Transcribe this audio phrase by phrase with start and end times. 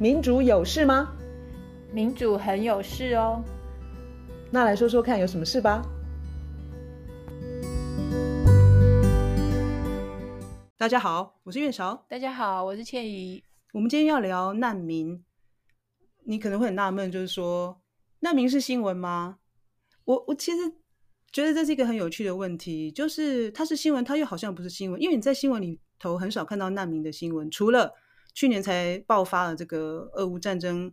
[0.00, 1.14] 民主有事吗？
[1.92, 3.44] 民主很有事哦。
[4.50, 5.82] 那来说说看，有什么事吧？
[10.78, 12.06] 大家好，我是月韶。
[12.08, 13.44] 大家好，我是倩怡。
[13.74, 15.22] 我们今天要聊难民。
[16.24, 17.82] 你可能会很纳闷，就是说，
[18.20, 19.36] 难民是新闻吗？
[20.06, 20.76] 我我其实
[21.30, 27.92] 觉得这是一个很有趣的问题，就是它是新闻，它又好像不是新闻，因为你在新闻里头很少看到难民的新闻，除了
[28.34, 30.92] 去年才爆发了这个俄乌战争。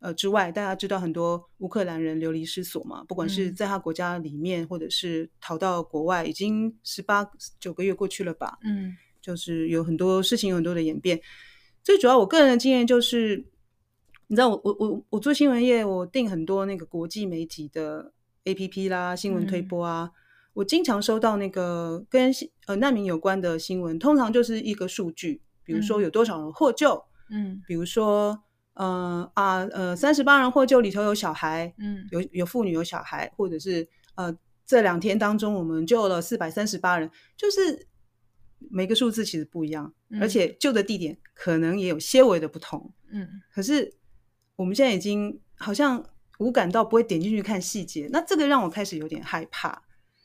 [0.00, 7.26] 呃，之外，大家知道很多乌克兰人流离失所嘛，不管是在他国家里面，嗯、或者是逃到国外，已经十八
[7.58, 8.58] 九个月过去了吧？
[8.64, 11.18] 嗯，就是有很多事情，有很多的演变。
[11.82, 13.46] 最主要，我个人的经验就是，
[14.26, 18.12] 你知道我，我我我我做新闻业，我订很多那个国际媒体的
[18.44, 20.12] APP 啦，新闻推播啊，嗯、
[20.52, 22.30] 我经常收到那个跟
[22.66, 28.38] 呃难民有关的新闻，通常就是一个数据，比如说有多少人获救，嗯，比如说。
[28.76, 37.86] 呃啊呃，三十八人获救，里头有小孩，嗯，有有妇女有小孩，或者是呃，这两天当中我们救了四百三十八人，就是
[38.58, 43.94] 每个数字其实不一样，嗯、而且救的地点可能也有些微的不同，嗯，可是
[44.56, 46.04] 我们现在已经好像
[46.40, 49.82] 无感到不会点进去看细节，那这个让我开始有点害怕，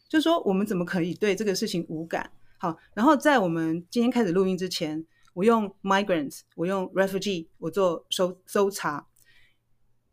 [0.09, 2.31] 就是说我们怎么可以对这个事情无感？
[2.57, 5.05] 好，然后在我们今天开始录音之前。
[5.39, 9.07] 我用 migrants，我用 refugee，我做搜搜查。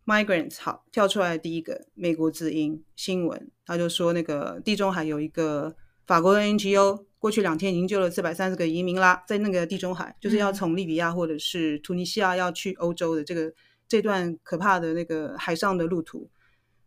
[0.04, 5.74] migrants 好，跳出来第一个美国之音新闻，他就说那个地中海有一个
[6.06, 13.52] 法国的 NGO，过去两天已经救了四百三十个移民啦，在那个地中海，就是要从利比亚或者是突尼西亚要去欧洲的这个
[13.88, 16.30] 这段可怕的那个海上的路途。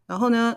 [0.06, 0.56] 然后呢，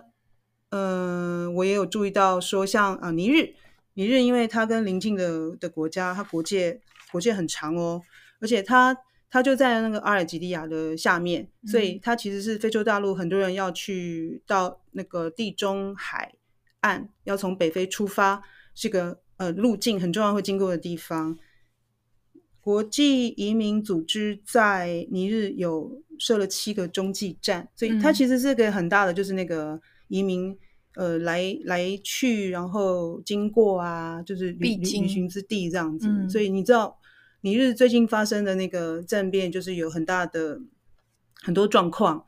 [0.71, 3.57] 嗯、呃，我也有注意到说像，像啊尼日，
[3.95, 6.81] 尼日因为它跟邻近的的国家，它国界。
[7.13, 8.03] 国界很长哦，
[8.41, 8.97] 而且它
[9.31, 16.35] 它就在那个阿尔及利亚的下面，嗯、所以它其实是非洲大陆很多人要去到那个地中海
[16.81, 18.43] 岸，要从北非出发，
[18.75, 21.39] 是个呃路径很重要会经过的地方。
[22.61, 30.55] 国际移民组织在尼日有设了七个中继站，所以它其实是个很大的，就是那个移民
[30.97, 36.07] 呃来来去，然后经过啊，就是旅旅行之地这样子。
[36.07, 36.99] 嗯、所以你知道。
[37.43, 40.61] 尼日最近发生的那个政变，就是有很大的
[41.43, 42.25] 很多状况，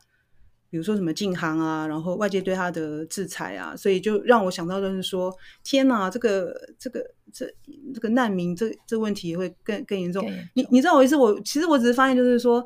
[0.69, 5.33] 比如说什么禁航啊，然后外界对他的制裁啊，所以就让我想到就是说，
[5.63, 7.45] 天哪，这个这个这
[7.93, 10.29] 这个难民这这问题也会更更严重。
[10.53, 11.15] 你你知道我意思？
[11.15, 12.65] 我其实我只是发现就是说，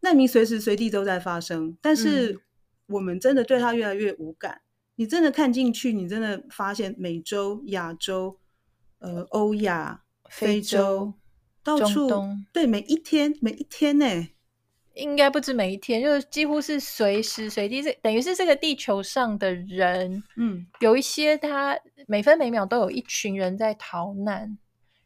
[0.00, 2.40] 难民随时随地都在发生，但是
[2.86, 4.54] 我们真的对他越来越无感。
[4.54, 4.64] 嗯、
[4.96, 8.38] 你真的看进去，你真的发现美洲、亚洲、
[9.00, 11.12] 呃欧亚、非洲。
[11.64, 12.08] 到处
[12.52, 14.06] 对，每一天每一天呢，
[14.94, 21.78] 应该不止每一天，就是几乎是随时随地，是等于是这个地球上的人，嗯，有一些他
[22.08, 24.58] 每分每秒都有一群人在逃难，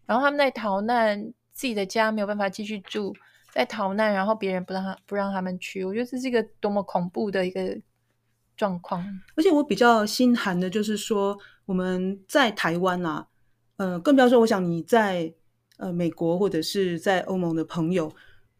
[0.06, 1.22] 然后他们在逃难，
[1.53, 3.15] 自己的家没有办法继续住，
[3.53, 7.78] 在逃难，然后别人不让他不让他们去，我觉得这是一个多么恐怖的一个
[8.56, 9.05] 状况。
[9.37, 13.27] 而且我比较心寒的就是说，我们在台湾啊，
[13.77, 15.34] 呃，更不要说，我想你在。
[15.79, 18.11] 呃，美国或者是在欧盟的朋友，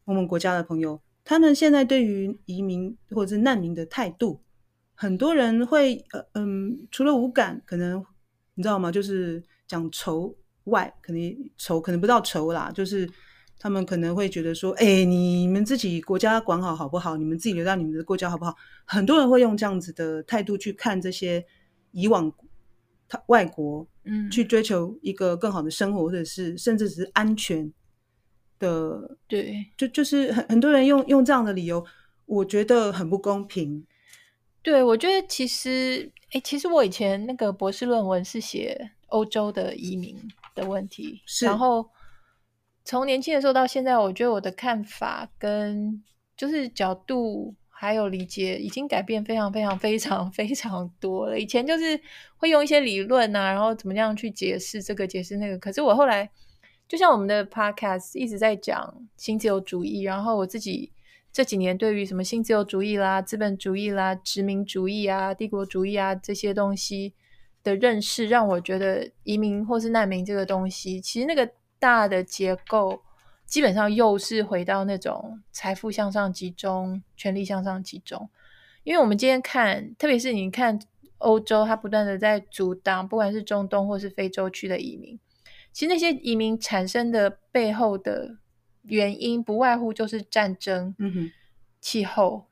[0.05, 4.41] 欧盟国家的朋友，他们现在对于移民或者是难民的态度，
[4.95, 8.05] 很多人会呃嗯，除了无感，可能
[8.55, 8.93] 你知道吗？
[8.93, 13.09] 就是讲仇外，可能仇可能不到仇啦，就是
[13.59, 17.17] 他们可能会觉得说，哎，你们自己国家管好好不好？
[17.17, 18.55] 你们自己留在你们的国家好不好？
[18.85, 21.45] 很多人会用这样子的态度去看这些
[21.93, 22.33] 以往。
[23.09, 27.73] 他外国，嗯，去追求一个更好的生活，或者是甚至只是安全
[28.59, 31.85] 的，对，就就是很很多人用用这样的理由，
[32.27, 33.87] 我觉得很不公平。
[34.63, 40.17] 对，我觉得其实，哎，其实我以前那个博士论文是写欧洲的移民
[40.55, 41.89] 的问题，然后
[42.85, 46.03] 从年轻的时候到现在，我觉得我的看法跟
[46.37, 47.55] 就是角度。
[47.79, 51.39] 还有理解已经改变非常非常非常 非常多了。
[51.39, 52.01] 以前就是
[52.39, 55.59] 会用一些理论啊，然后怎么样去解释这个解释那个。
[55.59, 56.31] 可是我后来，
[56.89, 60.91] 就像我们的 podcast 一直在讲新自由主义，然后我自己
[61.31, 67.13] 这几年对于什么新自由主义啦、资本主义啦、殖民主义啊、帝国主义啊这些东西
[67.63, 71.47] 的认识，让我觉得移民或是难民这个东西，其实那个
[71.79, 73.03] 大的结构。
[73.47, 78.29] 基本上又是回到那种财富向上集中、权力向上集中，
[78.83, 80.79] 因为我们今天看，特别是你看
[81.19, 85.19] 欧洲，它不断的在阻挡，不管是中东或是非洲区的移民，
[85.73, 88.37] 其实那些移民产生的背后的
[88.83, 91.33] 原因，不外乎就是战争，嗯哼，
[91.81, 92.47] 气候，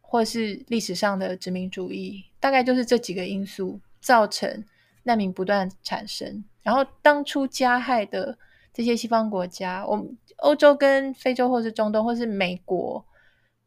[0.00, 4.64] 或是历史上的殖民主义，大概就是这几个因素造成
[5.02, 6.44] 难民不断产生。
[6.62, 8.38] 然后当初加害的
[8.76, 13.02] 这些西方国家，我们欧洲跟非洲，或是中东，或是美国，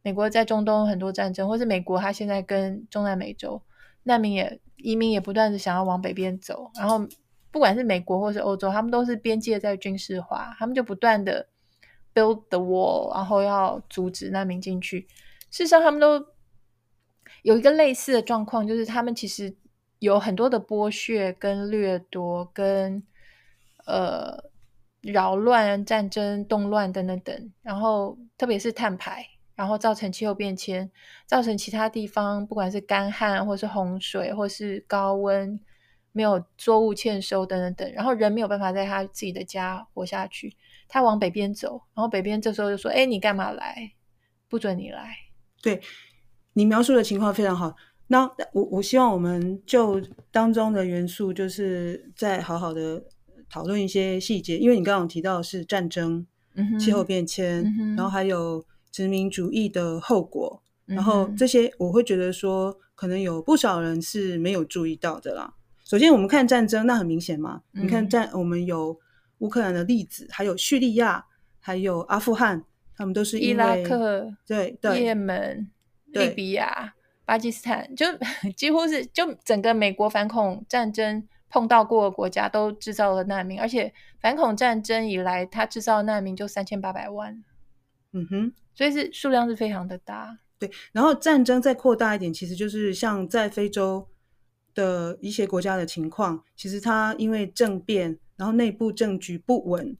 [0.03, 3.59] 美国在中东很多战争，或是美国它现在跟中南美洲
[4.03, 7.01] 难民也移民也不断的想要往北边走，然后。
[7.51, 11.47] 不管是美国或是欧洲，他们都是边界在军事化，他们就不断的
[12.13, 15.07] build the wall，然后要阻止难民进去。
[15.49, 16.23] 事实上，他们都
[17.41, 19.51] 有一个类似的状况，就是他们其实
[19.97, 23.01] 有很多的剥削、跟掠夺、跟
[23.87, 24.37] 呃
[25.11, 27.51] 扰乱、战争、动乱等等等。
[27.61, 29.25] 然后，特别是碳排，
[29.55, 30.89] 然后造成气候变迁，
[31.25, 35.59] 造成其他地方不管是干旱，或是洪水，或是高温。
[36.11, 40.57] 没有作物欠收等等等，然后人没有办法在他自己的家活下去，
[40.87, 43.91] 他往北边走，然后北边这时候就说：“哎，你干嘛来？
[44.49, 45.15] 不准你来。”
[45.61, 45.79] 对，
[46.53, 47.75] 你描述的情况非常好。
[48.07, 50.01] 那我我希望我们就
[50.31, 53.03] 当中的元素，就是再好好的
[53.49, 56.25] 讨论一些细节，因为你刚刚提到的是战争、
[56.55, 65.53] 嗯、气候变迁、嗯，然后还有殖民主义的后果，嗯、然后这些我会觉得说，可能有不少人是没有注意到的啦。
[65.83, 67.63] 首先，我们看战争，那很明显嘛。
[67.73, 68.99] 嗯、你看战，我们有
[69.39, 71.25] 乌克兰的例子，还有叙利亚，
[71.59, 72.63] 还有阿富汗，
[72.95, 75.67] 他们都是伊拉克、对对，也门、
[76.05, 76.93] 利比亚、
[77.25, 78.05] 巴基斯坦，就
[78.55, 87.43] 几乎是就整个美国反恐战争碰到过的国家都制造了难民，而且反恐战争以来，他制造难民就三千八百万。
[88.13, 90.37] 嗯哼，所以是数量是非常的大。
[90.57, 94.07] 对，然后战争再扩大一点，其实就是像在非洲。
[94.75, 99.97] 的一些国家的情况，其实它因为政变，然后内部政局不稳，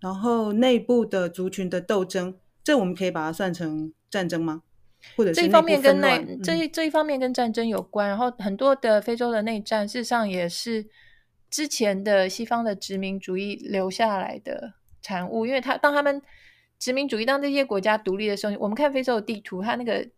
[0.00, 4.64] 然后内部的族群的斗争，这我们可以把它算成战争吗？
[5.16, 10.86] 或者这一方面跟内、嗯、这一这一方面跟战争有关，然后很多的非洲的内战，事实上也是
[11.50, 16.20] 之前的西方的殖民主义留下来的产物，因为他当他们
[16.78, 20.08] 殖民主义当这些国家独立的时候，我们看非洲的地图，它那个。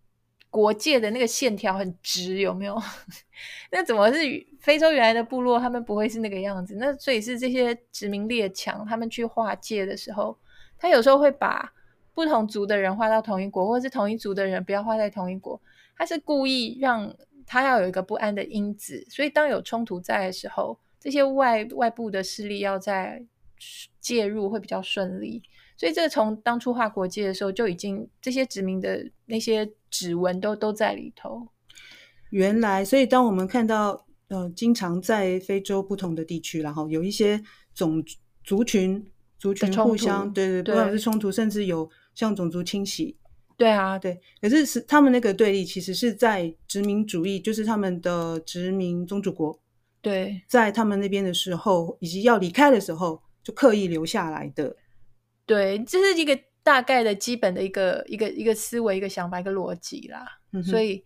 [0.50, 2.80] 国界的那个线条很直，有没有？
[3.72, 4.20] 那怎么是
[4.60, 5.58] 非洲原来的部落？
[5.58, 6.76] 他们不会是那个样子。
[6.78, 10.38] 那所以是这些殖民列强，他们去划界的时候，
[10.78, 11.72] 他有时候会把
[12.14, 15.60] 不同族的人划到同一国，或者是同一族的人不要划在同一国。
[15.96, 17.14] 他是故意让
[17.46, 19.04] 他要有一个不安的因子。
[19.10, 23.24] 所以当有冲突在的时候，这些外外部的势力要在
[24.00, 25.42] 介入会比较顺利。
[25.76, 29.70] 所以这个从当初划国界的时候就已经这些殖民的那些。
[29.94, 31.46] 指纹都都在里头。
[32.30, 37.40] 原来，所以当我们看到呃，经常在非洲不同的地区，然后有一些
[37.72, 38.04] 种
[38.42, 39.06] 族群
[39.38, 43.16] 族群互相对对，对，不管是冲突，甚至有像种族清洗。
[43.56, 44.20] 对啊，对。
[44.40, 49.60] 可是是他们那个对立，其实是在殖民主义，就是他们的殖民宗主国。
[50.00, 54.76] 对，在他们那边的时候，以及要离开的时候，就刻意留下来的。
[55.44, 56.38] 对，这是一个。
[56.64, 61.04] 大概的基本的一个一个一个思维、一个想法、一个逻辑啦，嗯、所以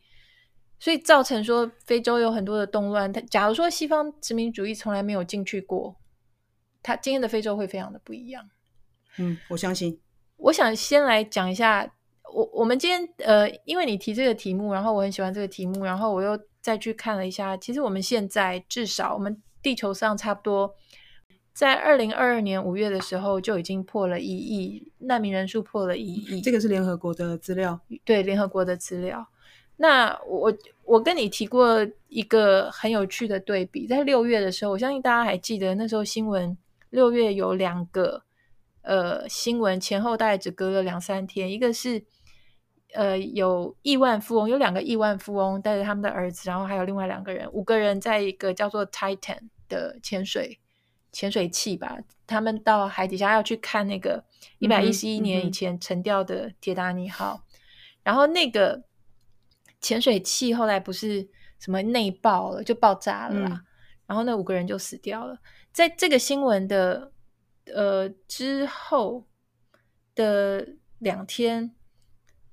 [0.78, 3.12] 所以造成说非洲有很多的动乱。
[3.12, 5.96] 他假如说西方殖民主义从来没有进去过，
[6.81, 8.49] 他今天的非洲会非常的不一样。
[9.16, 9.99] 嗯，我相信。
[10.38, 11.88] 我想先来讲一下，
[12.33, 20.75] 我我们今天呃，因为你提这个题目，然后我很喜欢这个题目，然后我又再去看了一下，其实我们现在至少我们地球上差不多。
[21.52, 26.40] 在二零二二年五月的时候，就已经破了一亿难民人数，破了一亿。
[26.40, 29.26] 这个是联合国的资料，对，联合国的资料。
[29.76, 36.57] 那我我跟你提过一个很有趣的对比，在六月的时候，我相信大家还记得那时候新闻，
[36.90, 38.23] 六月有两个
[38.88, 42.02] 呃新闻前后大概只隔了两三天，一个是
[42.95, 50.59] 呃有亿万富翁，有两个亿万富翁带着他们的儿子，然后还有另外两个人，五个人在一个叫做 Titan 的潜水。
[51.11, 54.23] 潜水器吧，他们到海底下要去看那个
[54.59, 57.49] 一百一十一年以前沉掉的铁达尼号，嗯嗯，
[58.04, 58.85] 然后那个
[59.80, 61.26] 潜水器后来不是
[61.59, 63.64] 什么内爆了，就爆炸了啦，嗯，
[64.07, 65.38] 然后那五个人就死掉了。
[65.73, 67.11] 在这个新闻的
[67.75, 69.26] 呃之后
[70.14, 71.75] 的两天，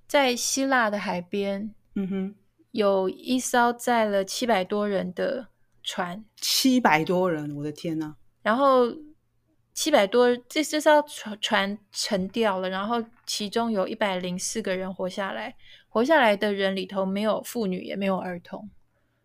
[0.07, 2.36] 在希腊的海边，嗯哼，
[2.72, 5.48] 有一艘载了七百多人的
[5.81, 8.15] 船，七百多人，我的天呐！
[8.41, 8.86] 然后
[9.74, 15.55] 七百多，这这艘船船沉掉了，然后其中有一百零四个人活下来，
[15.89, 18.69] 活下来的人里头没有妇女，也没有儿童，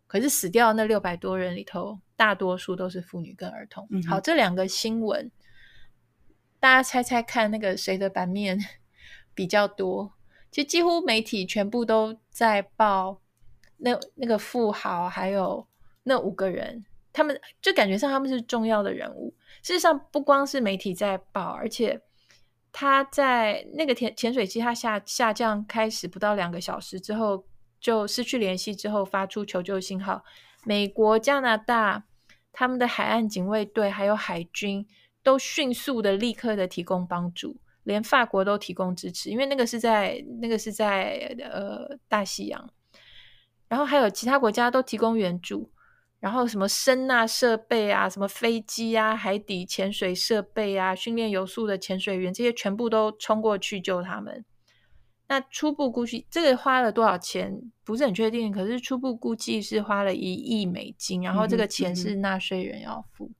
[0.06, 3.86] 可是死掉的那六百多人里头，大多数都是妇女跟儿童。
[3.90, 5.30] 嗯、好，这两个新闻，
[6.60, 8.58] 大家猜猜看，那个谁的版面
[9.34, 10.12] 比较多？
[10.52, 13.20] 其实几乎媒体全部都在报
[13.78, 15.66] 那那个富豪，还有
[16.02, 19.34] 那五个人，他们就感觉上他们是重要的人物。
[19.62, 22.00] 事实上，不光是媒体在报，而且
[22.72, 27.44] 他在那个潜潜水机它下下降开始不到两个小时之后
[27.80, 30.22] 就失去联系，之后发出求救信号，
[30.64, 32.04] 美国、加拿大
[32.52, 34.86] 他们的海岸警卫队还有海军
[35.22, 37.56] 都迅速的、立刻的提供帮助。
[37.84, 42.68] 连法国都提供支持，因为那个是在那个是在呃大西洋，
[43.68, 45.72] 然后还有其他国家都提供援助，
[46.20, 54.44] 然后什么声呐设备啊，什么飞机啊，海底潜水设备啊，训练有素的潜水员，这些全部都冲过去救他们。
[55.26, 63.34] 那初步估计这个花了多少钱不是很确定，可是初步估计是花了一亿美金，然后这个钱是纳税人要付，嗯嗯、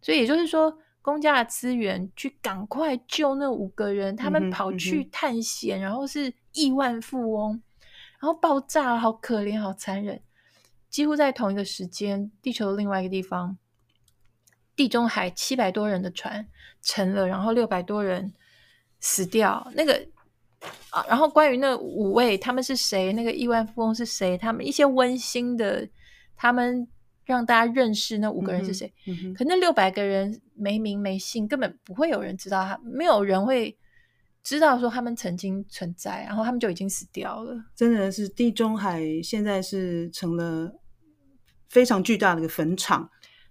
[0.00, 0.78] 所以也就是说。
[1.02, 7.60] 公家的资源去赶快救那五个人，他们跑去探险，嗯嗯、然后是亿万富翁，
[8.20, 10.22] 然后爆炸，好可怜，好残忍。
[10.88, 13.58] 几乎在同一个时间，地球的另外一个地方，
[14.76, 16.48] 地中海七百多人的船
[16.80, 18.32] 沉了，然后六百多人
[19.00, 19.70] 死掉。
[19.74, 20.06] 那个
[20.90, 25.88] 啊，然后关于那五位他们是谁，那个亿万富翁是谁，他们一些温馨的，
[26.36, 26.86] 他们。
[27.24, 28.92] 让大家认识那五个人是谁，
[29.36, 33.76] 可那六百个人没名没姓，根本不会有人知道他，没有人会
[34.44, 37.64] 知道说他们曾经存在，然后他们就已经死掉了。
[37.74, 40.72] 真的是地中海现在是成了
[41.68, 43.10] 非常巨大的一个坟场。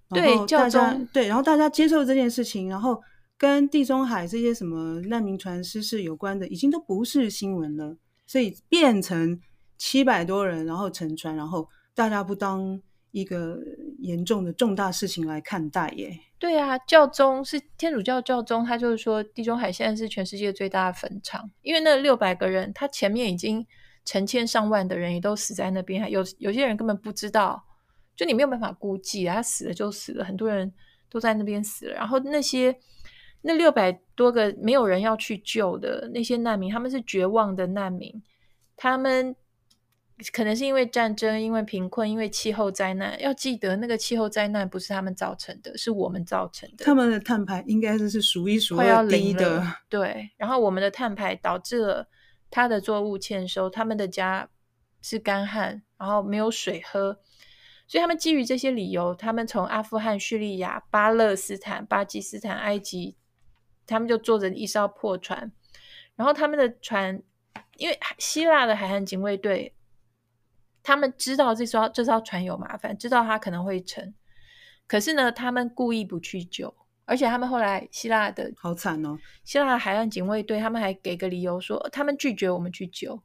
[0.10, 3.01] 对，教宗对，然后大家接受这件事情，然后
[3.38, 9.39] 跟地中海这些什么难民船失事有关的，已经都不是新闻了，所以变成
[9.77, 12.82] 七百多人，然后沉船，然后大家不当。
[13.12, 13.58] 一个
[14.00, 16.18] 严重的重大事情来看待耶。
[16.39, 23.65] 对啊，教宗是天主教教宗，他就是说地中海现在是全世界最大的坟场，因为那六百个人，他前面已经
[24.06, 27.63] 成千上万的人也都死在那边，有有些人根本不知道，
[28.15, 30.74] 就你没有办法估计，他死了就死了，很多人
[31.10, 32.75] 都在那边死了，然后那些
[33.41, 38.24] 那六百多个没有人要去救的那些难民，他们是绝望的难民，
[38.75, 39.36] 他们。
[40.32, 43.20] 可能是因为战争，因为贫困，因为气候灾难。
[43.22, 46.86] 要记得，那个气候灾难不是他们造成的，是我们造成的。
[46.86, 49.66] 他们的碳排应该是是数一数二低的。
[49.90, 52.08] 对，然后我们的碳排导致了
[52.50, 54.50] 他的作物欠收，他们的家
[55.01, 57.20] 是干旱，然后没有水喝，
[57.88, 63.16] 所以他们基于这些理由，他们从阿富汗、叙利亚、巴勒斯坦、巴基斯坦、埃及，
[63.88, 65.51] 他们就坐着一艘破船，
[66.16, 67.22] 然后他们的船，
[67.78, 69.74] 因为希腊的海岸警卫队。
[70.91, 74.13] 他们知道这艘这艘船有麻烦，知道他可能会沉，
[74.86, 83.17] 可是呢，他们故意不去救，而且他们后来希腊的好惨哦，希腊的海岸警卫队他们还给个理由说，他们拒绝我们去救。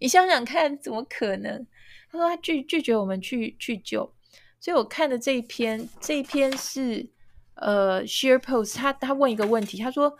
[0.00, 1.66] 你想想看，怎么可能？
[2.10, 4.10] 他说他拒拒绝我们去去救。
[4.58, 7.06] 所以我看的这一篇，这一篇是
[7.56, 10.10] 呃 Share Post，他他问一个问题，他说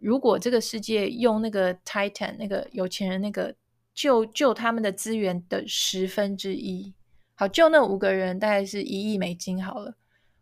[0.00, 3.54] 如果这个世界用那个 Titan 那个有钱人那个。
[3.98, 6.94] 救救他们的资源的十分之一，
[7.34, 9.96] 好，救那五个人大概是一亿美金好了。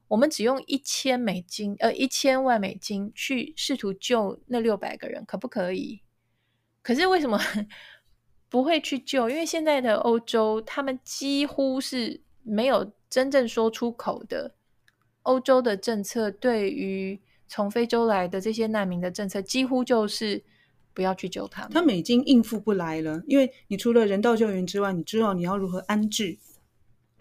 [0.08, 6.02] 我们只用一千美金，呃，一千万美金去试图救那六百个人，可不可以？
[6.82, 7.40] 可是为什么
[8.50, 9.30] 不会去救？
[9.30, 14.54] 因为现在的欧洲，他们几乎是没有真正说出口的。
[15.22, 20.44] 欧洲的政策对于从非洲来的这些难民的政策，几乎就是。
[20.96, 23.22] 不要去救他们，他们已经应付不来了。
[23.26, 26.38] 因为你除了人道救援之外，你知道你要如何安置，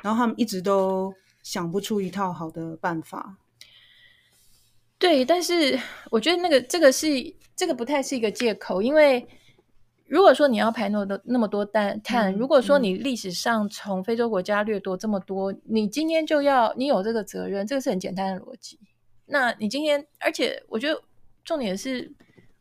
[0.02, 1.14] 然后他们一直都
[1.44, 3.38] 想不出一套好的办法。
[4.98, 5.78] 对，但是
[6.10, 7.08] 我觉得那个这个是
[7.54, 9.28] 这个不太是一个借口，因为
[10.08, 18.80] 如果说你要排那么多那么多碳碳，嗯、如果说你历史上从非洲国家掠夺这么多，嗯、你今天就要你有这个责任，这个是很简单的逻辑。
[19.26, 21.02] 那你今天，而且我觉得
[21.44, 22.14] 重点是。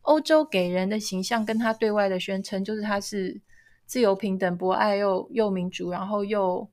[0.05, 3.39] 欧洲给人的形象跟他对外的宣称，就是他是
[3.85, 6.67] 自由、平等、博爱又又民主，然后又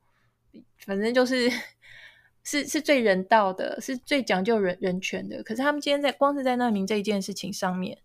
[0.79, 1.51] 反正就是
[2.45, 5.43] 是是最人道的，是最讲究人人权的。
[5.43, 7.99] 可是他们今天在光是在难民这一件事情上面，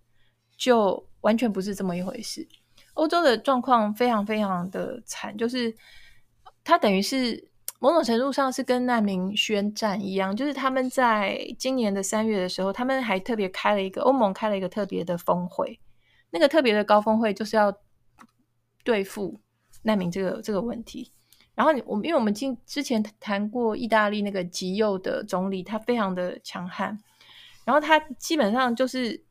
[0.57, 2.47] 就完全不是这么一回事。
[2.93, 5.75] 欧洲的状况非常非常的惨，就是
[6.63, 7.49] 他等于是。
[7.79, 15.79] 某种程度上是跟难民宣战一样，就是他们在今年的三月的时候，他们还特别开了一个欧盟开了一个特别的峰会，
[16.31, 17.71] 那个特别的高峰会就是要
[18.83, 19.39] 对付
[19.83, 21.11] 难民这个这个问题。
[21.53, 26.97] 然后我因为我们今之前谈过意大利那个极右的总理，他非常的强悍，
[27.65, 29.23] 然后他基本上就是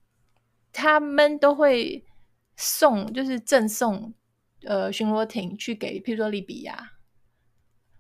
[0.73, 2.05] 他们都会
[2.57, 4.13] 送，就是赠送
[4.65, 6.93] 呃巡逻艇去给，譬如说利比亚，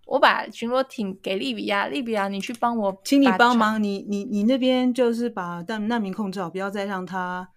[0.07, 7.49] 我把巡逻艇给利比亚，利比亚你去帮我，请你帮忙，你你你那边就是把难难民控制好，不要再让他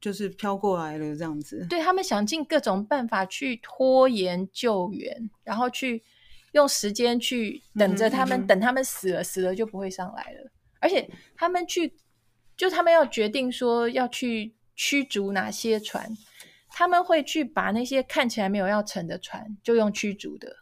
[0.00, 1.66] 就是飘过来了这样子。
[1.70, 6.02] 对，他们想尽各种办法去拖延救援，然后去
[6.52, 10.50] 用时间去等着他们，嗯嗯、等他们死了，死了就不会上来了。
[10.80, 11.94] 而且他们去，
[12.56, 16.10] 就他们要决定说要去驱逐哪些船，
[16.68, 20.56] 他们会去把那些看起来没有要沉的船，就用驱逐的。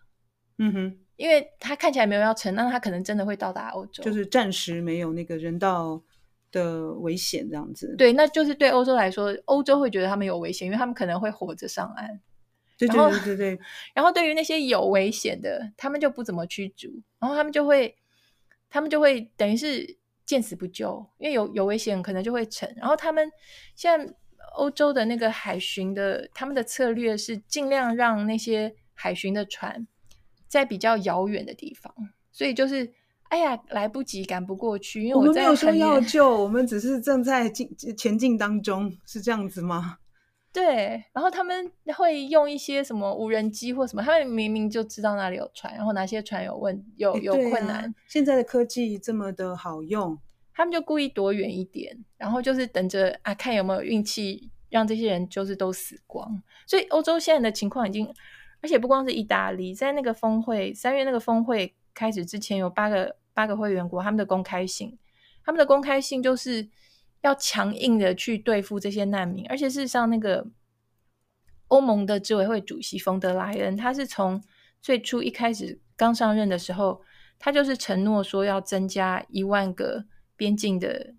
[0.58, 6.02] 嗯哼，因为他看起来没有要沉，那他可能真的会到达欧洲，就是暂时没有那个人道
[6.50, 7.94] 的危险这样子。
[7.96, 12.20] 对，那就是对欧洲来说，欧洲会觉得他们有危险，因为他们可能会活着上岸。
[12.76, 13.60] 对对对对对。
[13.94, 16.88] 然后对于那些有危险的，他们就不怎么驱逐，
[17.20, 17.96] 然后他们就会，
[18.68, 19.98] 他们就会等于是。
[20.24, 22.72] 见死不救，因为有有危险，可能就会沉。
[22.76, 23.28] 然后他们
[23.74, 24.14] 现在
[24.54, 29.86] 欧洲的那个海巡的，他们的策略是尽量让那些海巡的船
[30.52, 31.94] 在比较遥远的地方。
[32.30, 32.92] 所以就是，
[33.30, 35.02] 哎呀，来不及，赶不过去。
[35.02, 39.96] 因为我，们没有说要救， 我们只是正在进前进当中，是这样子吗？
[40.52, 41.02] 对。
[41.14, 47.84] 然后他们会用一些什么无人机或什么，他们明明就知道哪里有船，然后哪些船有问有有困难。
[47.86, 50.18] 啊，现在的科技这么的好用。
[50.54, 56.42] 他们就故意躲远一点，然后就是等着啊，看有没有运气让这些人就是都死光。
[56.66, 58.06] 所以欧洲现在的情况已经，
[58.62, 64.96] 而且不光是意大利，在那个峰会三月那个峰会开始之前，有八个八个会员国他们的公开信，
[65.44, 66.66] 他们的公开信就是
[67.20, 69.46] 要强硬的去对付这些难民。
[69.48, 70.46] 而且事实上，那个
[71.68, 74.42] 欧盟的执委会主席冯德莱恩，他是从
[74.80, 77.02] 最初一开始刚上任的时候，
[77.38, 80.06] 他就是承诺说要增加一万个。
[80.34, 81.14] 边境的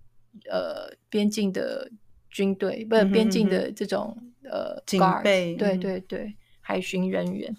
[0.50, 1.89] 呃，边境的
[2.29, 7.55] 军队不是边境的这种呃警备，对对对，海巡人员。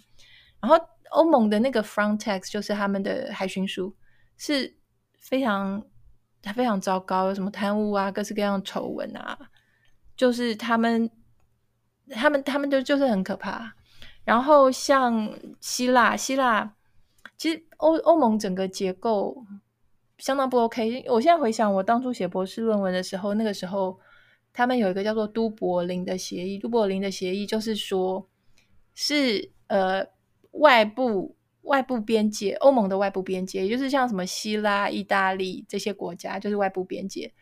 [0.61, 0.77] 然后
[1.11, 3.95] 欧盟的那个 Frontex 就是他们的海巡署
[4.37, 4.77] 是
[5.21, 5.81] 非常
[6.57, 9.38] 非常糟糕，有什么贪污啊，各式各样的丑闻啊，
[10.17, 11.09] 就是他们
[12.11, 13.77] 他们他们就就是很可怕。
[14.25, 16.75] 然后像希腊，希腊
[17.37, 19.45] 其实欧欧盟整个结构。
[20.19, 21.05] 相当不 OK。
[21.09, 23.99] 我现在回想，我当初写博士论文的时候，那个时候
[24.53, 26.57] 他们有一个叫做都柏林的协议。
[26.57, 28.25] 都柏林的协议就是说，
[28.94, 30.07] 是呃
[30.52, 37.33] 外部外部边界，欧盟的外部边界，也就是像什么希腊、意大利这些国家，就是外部边界。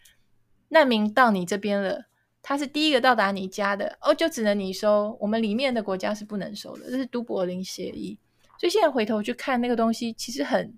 [0.68, 2.06] 难民到你这边了，
[2.42, 6.90] 他是第一个到达你家的，哦，就只能你收，我们里面的国家是不能收的。
[6.90, 8.18] 这是都柏林协议。
[8.58, 10.76] 所以现在回头去看那个东西，其实很。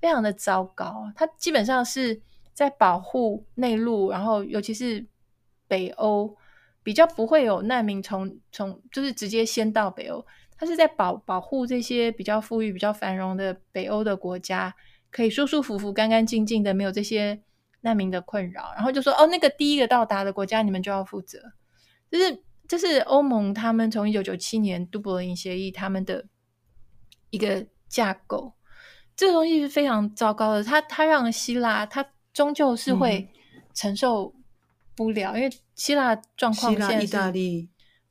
[0.00, 2.20] 非常的糟糕，它基本上是
[2.52, 5.02] 在保护内陆，然后尤其是
[5.66, 6.36] 北欧
[6.84, 10.24] 比较不会有难民从从就是直接先到北欧，
[10.56, 14.72] 它是在保保护这些比较富裕、比较繁荣的北欧的国家，
[15.10, 17.42] 可以舒舒服服、干干净净的，没有这些
[17.80, 18.72] 难民的困扰。
[18.76, 21.40] 然后就说哦，那个第一个到达的国家，你们就要负责。
[22.10, 26.26] 就是这是欧盟他们从一九九七年杜柏林协议他们的
[27.30, 28.52] 一个架构。
[29.16, 33.28] 这个东西是非常糟糕的，它它让希腊，它终究是会
[33.72, 34.34] 承受
[34.96, 37.68] 不了，嗯、因为希腊状况现在是，希腊意大利，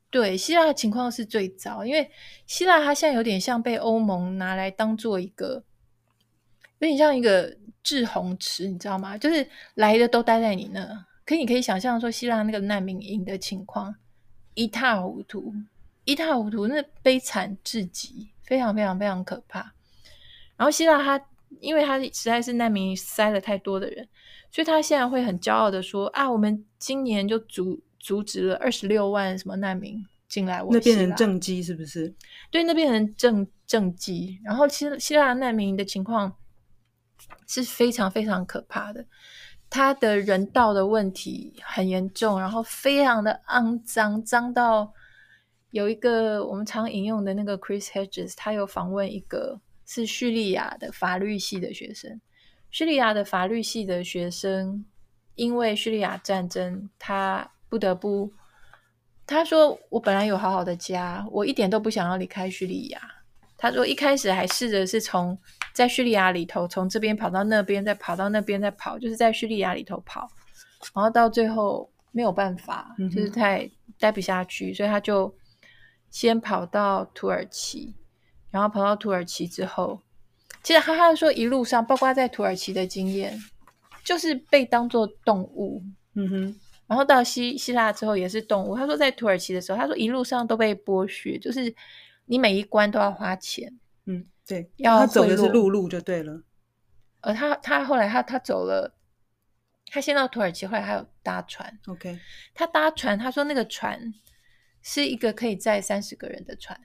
[0.10, 2.10] 对，希腊的情况是最糟，因为
[2.46, 5.64] 希腊它现在有点像被欧盟拿来当做一个，
[6.80, 9.18] 有点像一个滞洪池，你知道吗？
[9.18, 13.96] 就是来的都待在你那，可你可以想象说，希腊那个难民营的情况
[14.54, 15.54] 一塌糊涂，
[16.04, 19.74] 一塌糊涂，那悲惨至极，非常非常非常可怕。
[20.56, 21.26] 然后希腊它，
[21.60, 24.08] 因为它实在是难民塞了太多的人，
[24.54, 30.80] 所以他现在会很骄傲的说啊，我们今年就阻阻止了二十六万什么难民进来我们。
[30.80, 32.14] 那变成政绩是不是？
[32.52, 34.40] 对，那变成政政绩。
[34.44, 36.32] 然后希希腊难民的情况
[37.48, 39.04] 是非常非常可怕的，
[39.72, 44.94] 他的人道的问题很严重，然后非常的肮脏，脏到
[45.72, 49.60] 有一个我们常引用的那个 Chris Hedges，他有访问一个。
[49.86, 52.20] 是叙利亚的法律系的学生，
[52.74, 54.84] 叙利亚的法律系的学生，
[55.36, 58.34] 因为叙利亚战争，他不得不，
[59.28, 63.00] 他说：“我本来有好好的家，我一点都不想要离开叙利亚。”
[63.60, 65.38] 他说：“一开始还试着是从
[65.72, 70.28] 在叙利亚里头，从这边跑到那边，再跑到那边，再跑，就是在叙利亚里头跑，
[70.96, 75.32] 然后到最后没有办法，就是太待不下去，所以他就
[76.10, 77.96] 先跑到土耳其。”
[78.50, 80.02] 然后跑到土耳其之后，
[80.64, 83.38] 其实哈哈说一路上，包括在土耳其的经验，
[84.04, 85.84] 就是被当做动物，
[86.16, 86.60] 嗯哼。
[86.86, 88.76] 然后到希希腊之后也是动物。
[88.76, 91.74] 他说在土耳其的时候，他说一路上都被剥削，就是
[92.26, 93.80] 你每一关都要花钱。
[94.06, 96.44] 嗯，对，要他走的是陆路就对了。
[97.22, 98.94] 呃，他他后来他他走了，
[99.88, 101.80] 他先到土耳其，后来还有搭船。
[101.88, 102.20] OK，
[102.54, 104.14] 他搭船，他说那个船
[104.82, 106.80] 是一个可以载三十个人的船，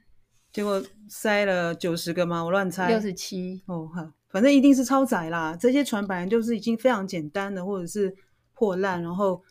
[0.53, 2.43] 结果塞了九十个吗？
[2.43, 3.63] 我乱猜，六十七。
[3.67, 5.57] 哦，好，反正一定是超载啦。
[5.59, 8.15] 这些船本来就是已经非常简单的，或者是
[8.55, 9.43] 破烂，然后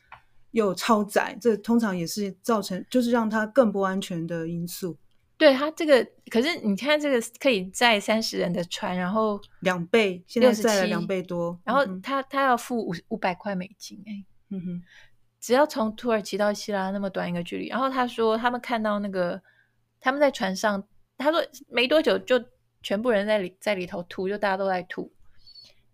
[0.52, 4.98] 又超载，这通常也是造成就是让它更不安全的因素。
[5.38, 14.82] 对他这个，可是你看这个可以载三十人的船，然后两倍，现在载了两倍多，然后他他要付五五百块美金，哎，嗯哼，
[15.40, 19.40] 只要从土耳其到希腊那么短一个距离，然后他说他们看到那个
[20.00, 20.84] 他们在船上，
[21.18, 22.44] 他说没多久就
[22.82, 25.12] 全部人在里在里头吐，就大家都在吐，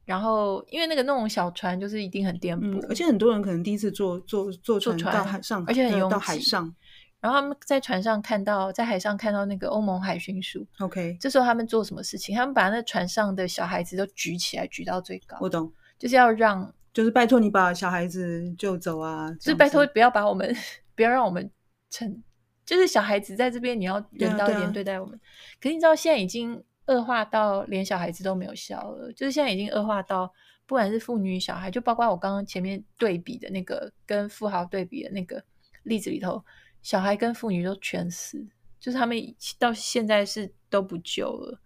[0.05, 6.75] 然后因为那个那种小船就是一定很颠簸，嗯，而且很多人可能第一次坐坐坐船到海上，而且很拥挤到海上。
[7.19, 10.67] 然后他们在船上看到，在海上看到那个欧盟海巡署。
[10.79, 12.35] OK，这时候他们做什么事情？
[12.35, 15.37] 他们把那船上的小孩子都举起来，举到最高。
[15.39, 19.31] 我懂，就是要让，就是拜托你把小孩子救走啊！
[19.39, 20.53] 就是拜托不要把我们，
[20.97, 21.49] 不要让我们
[21.89, 22.21] 成，
[22.65, 25.15] 就是小孩子在这边，你要人道一点对待我们。
[25.15, 29.11] 啊啊、可是你知道，现在已经恶化到连小孩子都没有笑了。
[29.13, 30.31] 就是现在已经恶化到，
[30.65, 35.43] 不管是妇女小孩，就包括我刚刚前面对比的那个跟富豪对比的那个
[35.83, 36.43] 例子里头。
[36.81, 38.45] 小孩跟妇女都全死，
[38.77, 39.17] 就是他们
[39.57, 41.57] 到现在是都不救了。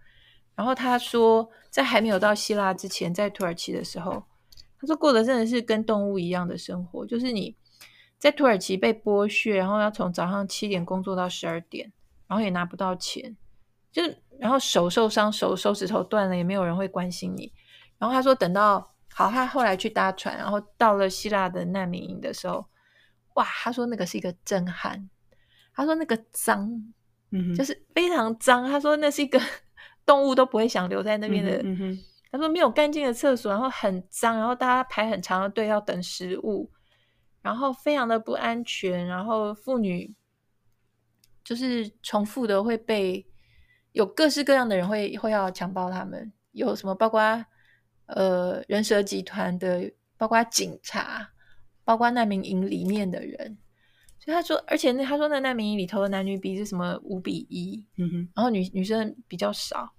[0.54, 4.24] 然后他说，在还没有到希腊之前，在土耳其的时候，
[4.80, 7.56] 他说过的真的是跟动物一样的生活，就是你
[8.18, 11.92] 在土耳其被剥削，然后要从早上七点工作到十二点，
[12.28, 13.36] 然后也拿不到钱，
[13.92, 17.52] 就是然后手受伤，手手指头断了，也没有人会关心你。
[17.98, 22.66] 然后他说，等到好，他后来去搭船，然后到了希腊的难民营的时候。
[23.36, 25.08] 哇，他说那个是一个震撼，
[25.76, 26.68] 他说那个脏，
[27.30, 28.68] 嗯，就是非常脏。
[28.68, 29.40] 他说那是一个
[30.08, 31.62] 动物都不会想留在那边的。
[31.64, 32.00] 嗯哼，
[32.32, 36.72] 他说没有干净的厕所，然后很脏，然后大家排很长的队要等食物，
[37.48, 40.14] 然后非常的不安全，然后妇女
[41.44, 43.26] 就是重复的会被
[43.94, 47.22] 有各式各样的人会会要强暴他们，有什么包括
[48.08, 51.30] 呃人蛇集团的，包括警察。
[51.88, 53.58] 包括难民营里面的人，
[54.20, 59.90] 所以他说，而且那他说那难民营里头的男女比是什么五比一，嗯哼，然后女女生比较少，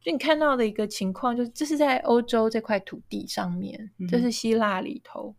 [0.00, 5.34] 就你看到的一个情况就是，这是在欧洲这块土地上面，嗯、这是希腊里头，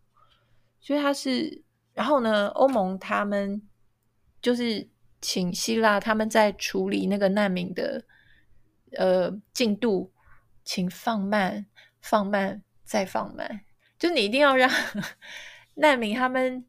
[0.86, 3.60] 所以他是，然后呢，欧盟他们
[4.40, 4.88] 就是
[5.20, 8.06] 请希腊他们在处理那个难民的
[8.92, 10.12] 呃进度，
[10.64, 11.66] 请放慢，
[12.02, 13.62] 放慢再放慢，
[13.98, 14.70] 就你一定要让。
[15.78, 16.64] 难民他们，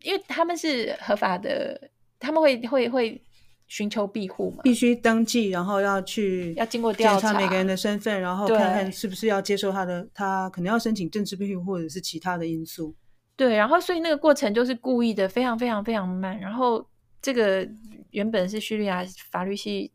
[0.00, 3.22] 因为他们是合法的，他们会会会
[3.66, 12.94] 寻求庇护嘛，必须登记，然后要去要经过调查每个人的身份，然后看看是不是要接受他的，他可能要申请政治庇护或者是其他的因素。
[13.36, 16.38] 对，然后所以那个过程就是故意的，非常非常非常慢。
[16.40, 16.84] 然后
[17.22, 17.68] 这个
[18.10, 19.92] 原本是叙利亚法律系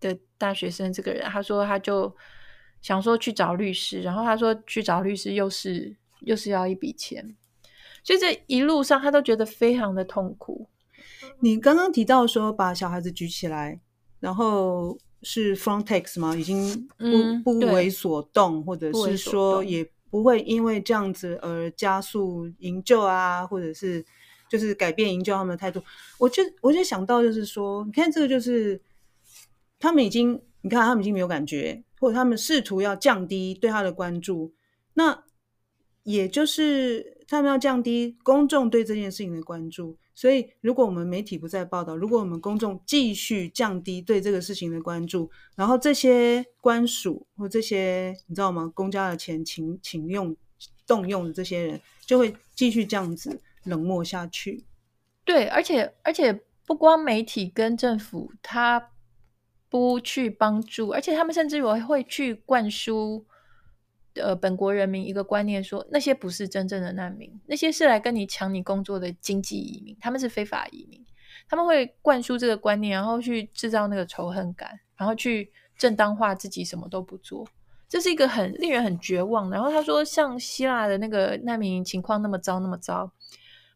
[0.00, 2.14] 的大学生，这个人他说他就
[2.80, 5.96] 想说去找律师，然后他说去找律师又是。
[6.22, 7.36] 又是要一笔钱，
[8.02, 10.68] 所以这一路上他都觉得非常的痛苦。
[11.38, 13.78] 你刚刚提到说把小孩子举起来，
[14.18, 16.34] 然后是 Frontex 吗？
[16.34, 24.04] 已经不、嗯、不为所动，或者是说也不会因为这样子而加速营救啊，或者是
[24.48, 25.82] 就是改变营救他们的态度。
[26.18, 28.80] 我就我就想到就是说，你看这个就是
[29.78, 34.52] 他们已经，你看他们已经没有感觉，或者他们试图要降低对他的关注，
[34.94, 35.24] 那。
[36.04, 48.68] 也就是他们要降低公众对这件事情的关注，所以如果我们媒体不再报道，如果我们公众继续降低对这个事情的关注，然后这些官署或这些你知道吗？
[48.74, 50.36] 公家的钱请请用
[50.88, 54.64] 动用的这些人，就会继续这样子冷漠下去。
[55.24, 56.32] 对，而且而且
[56.66, 58.90] 不光媒体跟政府他
[59.68, 63.24] 不去帮助，而且他们甚至会会去灌输。
[64.22, 71.04] 呃，本国人民一个观念说，那些不是真正的难民，那些是来跟你抢你工作的经济移民，他们是非法移民，
[71.48, 77.46] 他们会灌输这个观念，然后去制造那个仇恨感，然后去正当化自己什么都不做，
[77.88, 79.50] 这是一个很令人很绝望。
[79.50, 83.12] 然后他说，像希腊的那个难民情况那么糟那么糟，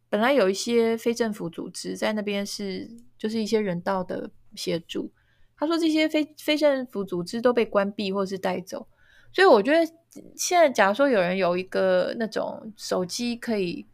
[0.09, 5.13] 本来有一些非政府组织在那边是就是一些人道的协助，
[5.57, 8.89] 他说这些非非政府组织都被关闭或是带走。
[9.33, 9.93] 所以我觉得，
[10.37, 13.87] 现在假如说有人有一个那种手机可以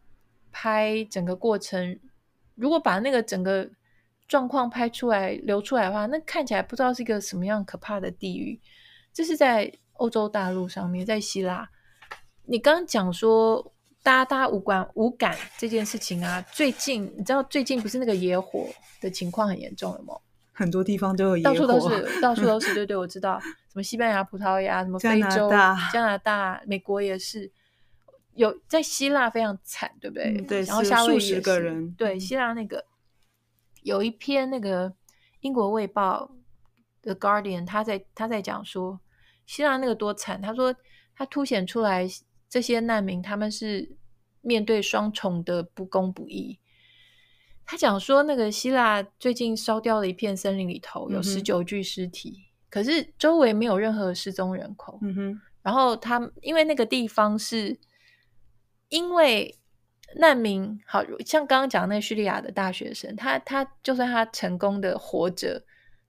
[0.51, 1.99] 拍整个过程，
[2.55, 3.69] 如果把那个整个
[4.27, 8.59] 状况拍出来流出来的话，那看起来不知道是一个什么样可怕的地狱。
[9.13, 11.69] 这是在欧洲大陆上面，在希腊。
[12.45, 13.73] 你刚刚讲说，
[14.03, 18.67] 大家大家无关无感这件事情啊，最近你知道最近不是那个野火
[19.01, 20.15] 的情况很严重了吗？
[20.51, 22.73] 很多地方都有野火，到处都是， 到处都是。
[22.73, 27.49] 对对，我知道，什么西班牙、葡萄牙，什么非洲、加拿、加拿大、美国也是
[28.33, 30.35] 有，在希腊非常惨，对不对？
[30.37, 31.41] 嗯、对，然后夏威夷。
[31.97, 32.85] 对，希腊那个
[33.83, 34.93] 有一篇那个
[35.39, 36.29] 英国卫报
[37.01, 38.99] 的《Guardian》，他在他在讲说
[39.45, 40.75] 希腊那个多惨，他说
[41.15, 42.05] 他凸显出来
[42.49, 43.97] 这些难民他们是
[44.41, 46.59] 面对双重的不公不义。
[47.65, 54.99] 他讲说，那个希腊最近烧掉了一片森林里头，有十九具尸体，嗯、可是周围没有任何失踪人口。
[55.01, 57.77] 嗯哼，然后他因为那个地方是，
[58.89, 59.57] 因为
[60.15, 65.63] 难民，好像刚刚讲那个叙利亚的大学生，他他就算他成功的活着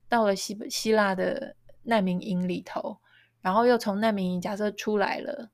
[0.09, 2.99] 到了希希腊的难民营里头，
[3.41, 5.51] 然后又从难民营假设出来了。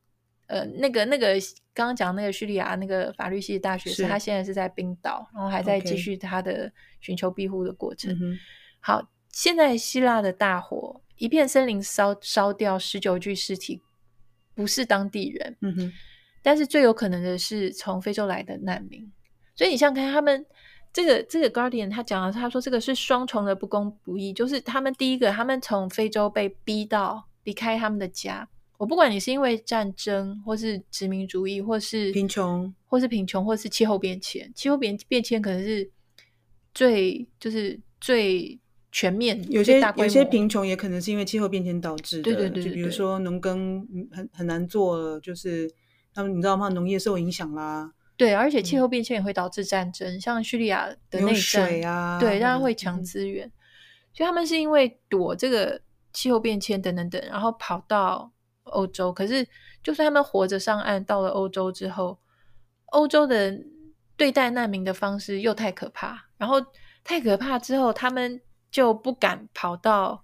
[0.48, 1.34] 呃，那个那个
[1.74, 8.16] 刚刚讲那个叙利亚那个法律系的大学生，他现在是在冰岛，然后还在继续他的寻求庇护的过程。
[8.78, 9.04] 好，
[9.36, 13.82] 现在希腊的大火，一片森林烧烧掉十九具尸体，
[14.54, 15.92] 不是当地人，嗯哼，
[16.42, 19.12] 但是最有可能的是从非洲来的难民。
[19.54, 20.46] 所以你想看他们
[20.90, 28.48] 这个这个 Guardian 他讲了，他说这个是双重的不公不义，就是他们第一个，他们从非洲被逼到离开他们的家。
[28.78, 35.90] 我不管你是因为战争，或是殖民主义，或是贫穷，或是贫穷，或是气候变迁，气候变变迁可能是
[36.72, 38.58] 最就是最
[38.96, 39.44] 全面。
[39.50, 42.22] 有些有些贫穷也可能是因为气候变迁导致的。
[42.22, 45.70] 对对对，对，对，就比如说农耕很很难做了，就是
[46.14, 46.70] 他们你知道吗？
[46.70, 47.92] 农业受影响啦。
[48.16, 53.52] 对，而且气候变迁也会导致战争，嗯、像叙利亚的内战啊，对，大家会抢资源，嗯、
[54.14, 55.80] 所以他们是因为躲这个
[56.12, 58.32] 气候变迁等等等，然后跑到。
[58.70, 59.46] 欧洲，可是
[59.80, 62.18] 就算他们活着上岸，到了欧洲之后，
[62.86, 63.56] 欧洲的
[64.16, 66.60] 对待难民的方式又太可怕，然后
[67.04, 68.40] 太可怕之后，他们
[68.76, 70.22] 就不敢跑到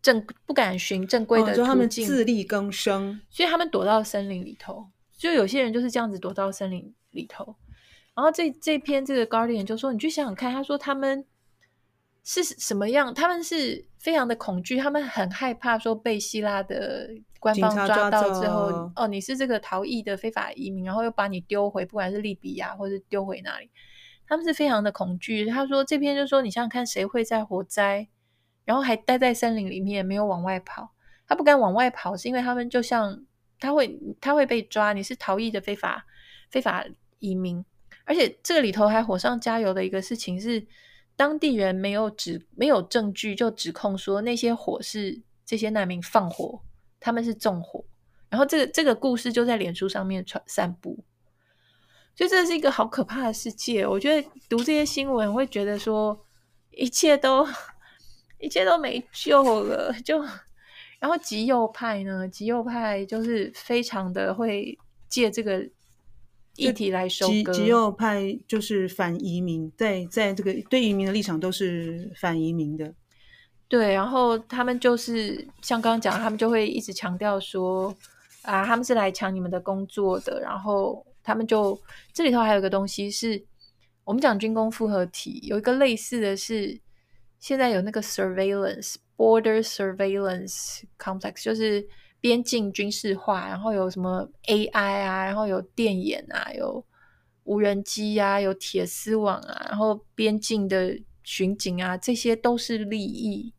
[0.00, 4.88] 正，不敢循正规的途径，哦，他们自力更生，所以他们躲到森林里头。
[5.18, 7.54] 就有些人就是这样子躲到森林里头。
[8.14, 11.26] 然后这这篇这个 Guardian 就说：“你去想想看，他说他们
[12.22, 13.12] 是什么样？
[13.12, 23.70] 他们是非常的恐惧，他们很害怕说被希腊的。”官方抓到之后，哦，你是这个逃逸的非法移民，然后又把你丢回，不管是利比亚或是丢回哪里，
[24.26, 25.46] 他们是非常的恐惧。
[25.46, 28.08] 他说这篇就说，你想想看，谁会在火灾，
[28.64, 30.92] 然后还待在森林里面，没有往外跑？
[31.26, 33.24] 他不敢往外跑，是因为他们就像
[33.58, 36.04] 他会他会被抓，你是逃逸的非法
[36.50, 36.84] 非法
[37.18, 37.64] 移民，
[38.04, 40.66] 而且这个里头还火上加油的一个事情是，
[41.16, 46.60] 当地人没有指没有证据就指控说那些火是这些难民放火。
[47.00, 47.84] 他们是纵火，
[48.30, 51.04] 然后这个这个故事就在脸书上面传散布，
[52.16, 53.86] 所以这是一个好可怕的世界。
[53.86, 56.18] 我觉得读这些新闻会觉得说，
[56.70, 57.46] 一切都
[58.38, 59.92] 一切都没救了。
[60.04, 60.22] 就
[61.00, 65.62] 然后极右派呢，极右派就是非常的会借这个
[66.56, 67.52] 议题来收割。
[67.52, 72.94] 极右派就是反移民，在在这个对移民的立场都是反移民的。
[73.66, 77.94] 对，然后他们就是像刚刚讲，他们就会一直强调说
[78.42, 80.40] 啊，他们是来抢你们的工作的。
[80.40, 81.76] 然后他们就
[82.12, 83.44] 这里头还有一个东西是，
[84.04, 86.78] 我们讲军工复合体，有一个类似的是，
[87.40, 91.84] 现在有那个 surveillance border surveillance complex，就是
[92.20, 94.70] 边境军事化，然后有什么 AI
[95.02, 96.84] 啊，然后有电眼啊，有
[97.44, 103.52] 无人机啊，有铁丝网啊，然后边境的巡警啊，这些都是利益。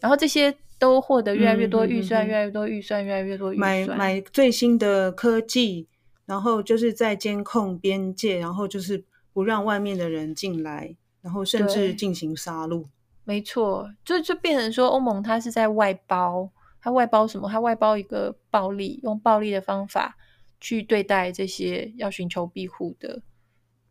[0.00, 3.86] 然后这些都获得越来越多预算，嗯、越来越多预算，越来越多预算。
[3.86, 5.88] 买买最新的科技，
[6.28, 12.84] 然后就是在监控边界，然后就是不让外面的人进来，然后甚至进行杀戮。
[13.24, 17.48] 没错，就就变成说欧盟它是在外包，它外包什么？
[17.48, 20.18] 它外包一个暴力，用暴力的方法
[20.60, 23.22] 去对待这些要寻求庇护的，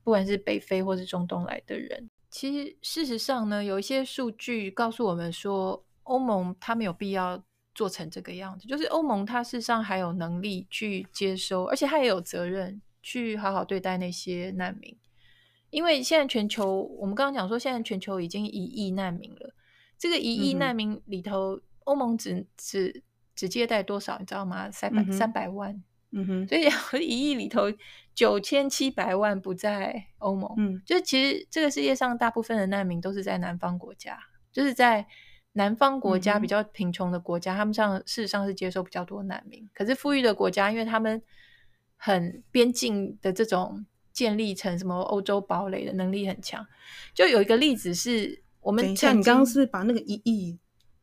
[0.03, 2.09] 不管是北非或是中东来的人。
[2.29, 5.83] 其实事实上呢，有一些数据告诉我们说。
[6.07, 7.43] 欧盟它没有必要
[7.77, 14.97] 做成这个样子，就是欧盟它事实上还有能力去接收，而且它也有责任去好好对待那些难民。
[15.69, 19.53] 因为现在全球，我们刚刚讲说，现在全球已经一亿难民了。
[19.99, 23.03] 这个一亿难民里头，嗯、欧盟只只
[23.35, 24.71] 只接待多少，你知道吗？
[24.71, 25.79] 三百三百万，
[26.11, 26.57] 嗯哼，所
[26.99, 27.65] 以一亿里头
[28.15, 34.17] 九千七百万不在欧盟，嗯，就是其实这个世界上大部分的难民都是在南方国家，
[34.51, 35.05] 就是在
[35.57, 39.67] 南方国家比较贫穷的国家，嗯、他们上事实上是接受比较多难民。
[39.73, 41.21] 可是富裕的国家，因为他们
[41.97, 46.65] 很边境的这种建立成什么欧洲堡垒的能力很强，
[47.13, 50.57] 就有一个例子是我们像你刚刚是把那个一亿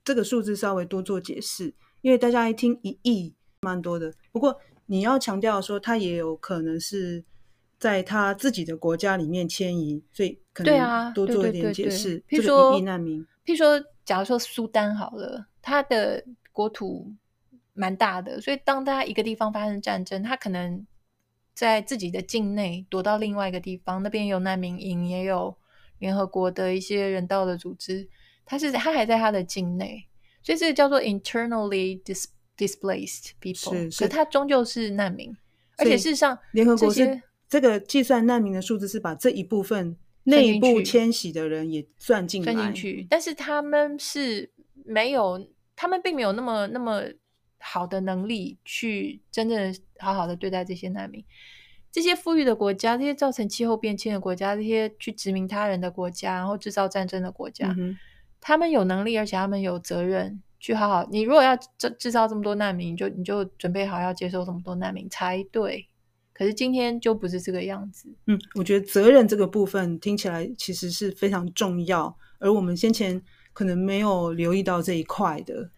[0.05, 1.75] 这个数字稍微多做解释。
[2.01, 7.25] 因为大家一听一亿蛮多的，不过你要强调说，他也有可能是
[7.79, 12.21] 在他自己的国家里面迁移，所以可能多做一点解释。
[12.29, 17.13] 譬如说，一亿难民，譬如说，假如说苏丹好了，他的国土
[17.73, 20.87] 蛮大的，所以当它一个地方发生战争，他可能
[21.55, 25.57] 在自己的境内躲到另外一个地方，那边有难民营，也有
[25.99, 28.09] 联合国的一些人道的组织，
[28.45, 30.07] 他是他还在他的境内。
[30.43, 35.35] 所以这个叫做 internally dis displaced people，是，是，可它终究是难民，
[35.79, 44.51] 而且事实上，联合国是这个计算难民的数字是把这一部分内部迁徙的人也算进来，算进去，但是他们是
[44.85, 47.03] 没有，他们并没有那么那么
[47.59, 51.25] 好的能力去真正好好的对待这些难民。
[51.93, 57.73] 这些富裕的国家，这些造成气候变迁的国家，这些去殖民他人的国家，然后制造战争的国家。
[57.79, 57.97] 嗯
[58.47, 61.09] 他们有能力，而且他们有责任去好好。
[61.11, 65.89] 你如果要制制造这么多难民，你就你就准备好要接受这么多难民才对。
[66.35, 68.07] 可是今天就不是这个样子。
[68.27, 73.23] 嗯，我觉得责任这个部分听起来其实是非常重要，而我们先前
[73.55, 75.71] 可能没有留意到这一块的。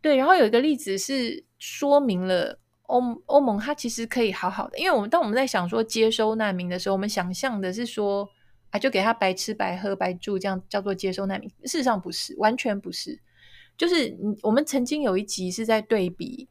[0.00, 8.28] 对，然后有一个例子是说明了欧欧盟它其实可以好好的，因为我们当我们在想说接收难民的时候，我们想象的是说。
[8.70, 11.48] 啊，就给他白吃白喝白住，这样叫做接收难民。
[11.62, 13.16] 事实上不是，完全不是。
[13.78, 16.48] 就是我们曾经有一集是在对比，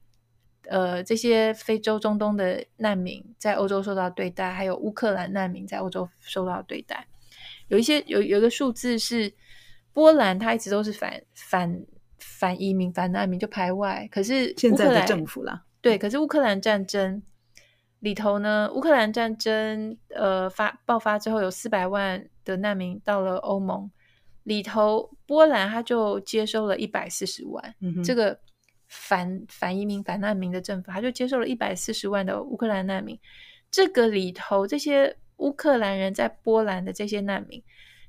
[0.69, 7.07] 呃，这些非洲、中东的难民在欧洲受到对待，还有乌克兰难民在欧洲受到对待。
[7.67, 9.33] 有一些有有一个数字是，
[9.93, 11.85] 波兰它一直都是反反
[12.17, 17.21] 反移民、反难民就排外，可是现在的政府啦，对，可是乌克兰战争。
[17.99, 23.89] 里头呢，乌克兰战争呃发爆发之后，有四百万的难民到了欧盟
[24.43, 28.37] 里头，波兰它就接收了一百四十万，嗯、这个
[28.87, 33.19] 反反移民反难民的政府，他就接受了一百四十万的乌克兰难民。
[33.71, 37.61] 这个里头，这些乌克兰人在波兰的这些难民，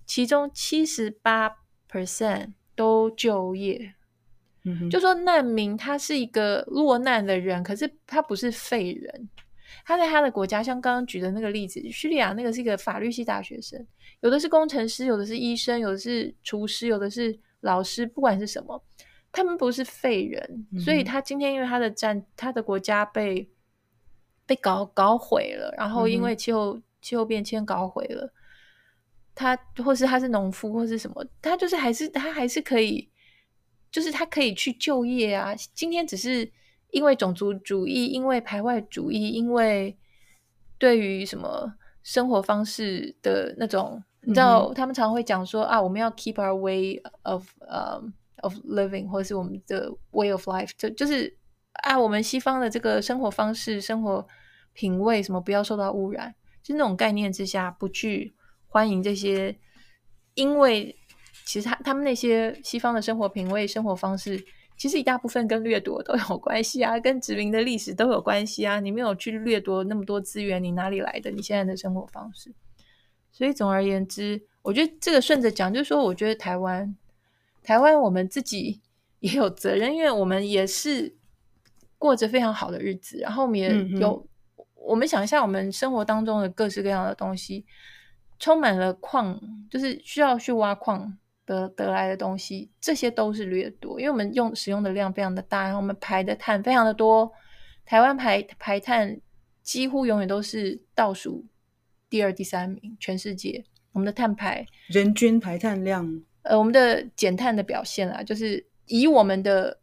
[0.06, 1.50] 其中七十八
[1.90, 3.94] percent 都就业。
[4.64, 9.28] 嗯，就说难民他是一个落难的人，可是他不是废人。
[9.84, 13.84] 他在他的国家，像刚刚举的那个例子，叙利亚那个是一个法律系大学生，
[14.20, 18.82] 有的是工程师，有的是医生，有的是厨师，有的是老师，不管是什么，
[19.36, 20.66] 他们不是废人。
[20.72, 23.48] 嗯、所以他今天因为他的战，他的国家被
[24.46, 28.32] 被搞搞毁了，然后因为气候、嗯、气候变迁搞毁了，
[29.34, 33.08] 他或是他是农夫或是什么，他就是还是他还是可以，
[33.90, 35.54] 就是他可以去就业啊。
[35.74, 36.50] 今天只是。
[36.92, 39.94] 因为种族主义，因为排外主义，因为
[40.78, 48.10] 对于什么生活方式的那种，你知道，他们常常会讲说啊，我们要 keep our way of 呃、um,
[48.42, 51.36] of living，或者是我们的 way of life，就就是
[51.84, 54.26] 啊，我们西方的这个生活方式、生活
[54.72, 58.34] 品味什么不要受到污染，就那种概念之下，不去
[58.66, 59.56] 欢迎这些，
[60.34, 60.96] 因为
[61.44, 64.44] 其实他他们那些西方的生活品味、生活方式。
[64.78, 68.78] 其实一大部分跟掠夺都有关系啊，跟殖民的历史都有关系啊。
[68.78, 72.54] 你没有去掠夺那么多资源，你哪里来的你现在的生活方式？
[73.32, 76.94] 所以总而言之，我觉得这个顺着讲，就是说，我觉得台湾，
[77.66, 78.80] 台湾我们自己
[79.18, 81.16] 也有责任，因为我们也是
[81.98, 84.26] 过着非常好的日子，然后我们也有，
[84.56, 87.66] 嗯、我们想一下，我们生活当中的各式各样的东西，
[88.38, 91.18] 充满了矿，就是需要去挖矿。
[91.46, 97.30] 得得来的东西，这些都是掠夺，因为我们用使用的量非常的大，然后我们排的碳非常的多。
[97.84, 99.20] 台湾排排碳
[99.62, 101.46] 几乎永远都是倒数
[102.10, 109.78] 第二、第三名，全世界我们的碳排人均排碳量，呃，我们的减碳的表现啊，就是以我们的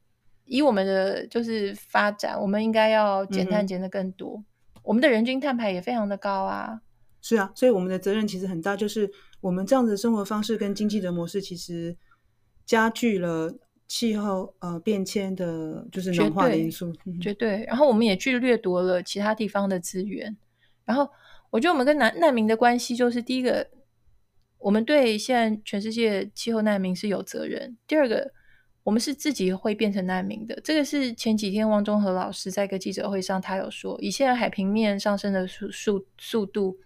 [0.46, 6.82] 以我们的就是发展，我们应该要减碳减的更多，嗯，我们的人均碳排也非常的高啊。
[7.22, 9.10] 是啊，所以我们的责任其实很大，就是
[9.40, 11.96] 我们这样子的生活方式跟经济的模式，其实
[12.66, 13.54] 加剧了
[13.88, 17.64] 气候呃变迁的，就是暖化的因素，绝对。
[17.66, 20.36] 然后我们也去掠夺了其他地方的资源。
[20.84, 21.10] 然后
[21.50, 23.66] 我觉得我们跟难难民的关系，就是第一个，
[24.64, 28.32] 我们对现在全世界气候难民是有责任；第二个，
[28.84, 30.58] 我们是自己会变成难民的。
[30.64, 36.78] 这个是前几天汪中和老师在一个记者会上，他有说，以现在海平面上升的速速速度，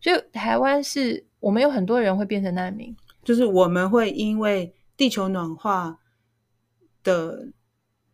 [0.00, 5.98] 所以台湾是我们有很多人会变成难民，就是我们会因为地球暖化
[7.02, 7.48] 的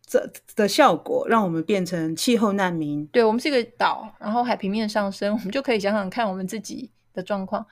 [0.07, 3.05] 这的效果，让我们变成气候难民。
[3.07, 7.63] 对，我们是一个岛，然后海平面上升，我们就可以想想看我们自己的状况。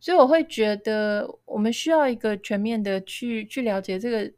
[0.00, 4.32] 所以我会觉得，我们需要一个全面的去去了解这个，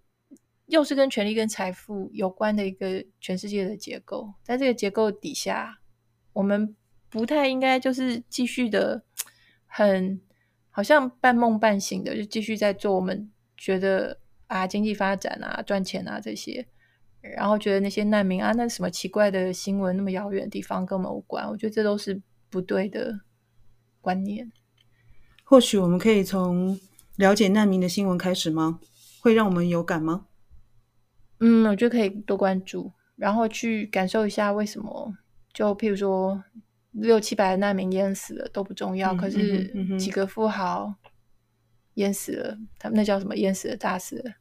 [0.67, 4.35] 又是跟权力跟财富有关的一个全世界的结构。
[4.43, 5.79] 在这个结构底下，
[6.33, 6.75] 我们
[7.09, 9.05] 不太应该就是继续的
[9.67, 10.21] 很
[10.71, 16.67] 好像半梦半醒的，就继续在做我们觉得啊经济发展啊赚钱啊这些，
[17.21, 21.49] 然后觉得那些难民啊那什么奇怪的新闻那么遥远的地方跟我们无关。
[21.49, 23.21] 我觉得这都是不对的
[24.01, 24.51] 观念。
[25.53, 26.81] 或许我们可以从
[27.17, 28.81] 了解难民的新闻开始吗？
[29.21, 30.25] 会让我们有感吗？
[31.41, 35.13] 嗯，我觉得可以多关注，然后去感受一下为什么。
[35.53, 36.43] 就譬如说，
[36.93, 40.95] 六七百的难民淹死了都不重要，嗯、可是几个富豪
[41.97, 43.37] 淹死了，嗯、他们那叫什么？
[43.37, 44.33] 淹死了、炸死了，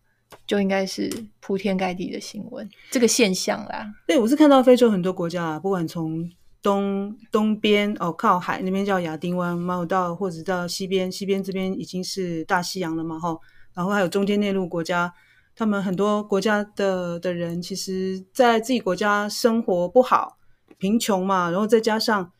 [0.48, 2.70] 就应该是铺天盖地的新闻。
[2.90, 6.32] 这个现象啦，对，我是看到非洲很多国家啊，不管从。
[6.62, 13.36] 东东边哦，靠海那边叫亚丁湾，然后到或者到西边，西边这边已经是大西洋了嘛，哈，
[13.74, 15.12] 然后还有中间内陆国家，
[15.56, 20.38] 他们很多国家的的人，其实在自己国家生活不好，
[20.78, 22.32] 贫穷嘛，然后再加上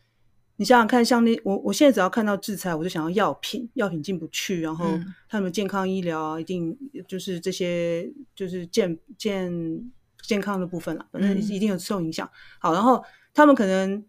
[0.54, 4.86] 你想想看，像那我我现在只要看到制裁，我就想要药品，药品进不去，然后
[5.28, 9.52] 他们健康医疗啊，一定就是这些就是健健
[10.22, 12.30] 健康的部分了，反正一定有受影响。
[12.60, 13.02] 好，然后
[13.34, 14.04] 他们可能。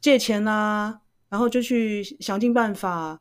[0.00, 3.20] 借钱啦、啊，然后就去想尽办法，